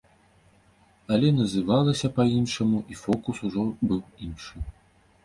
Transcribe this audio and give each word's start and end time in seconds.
Але 1.15 1.27
называлася 1.41 2.11
па-іншаму, 2.15 2.77
і 2.95 2.97
фокус 3.03 3.43
ужо 3.49 3.67
быў 3.93 4.01
іншы. 4.31 4.65